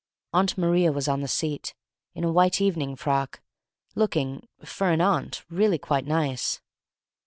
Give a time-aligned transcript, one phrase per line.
[0.33, 1.75] Aunt Maria was on the seat,
[2.15, 3.39] in a white evening frock,
[3.93, 6.59] looking for an aunt really quite nice.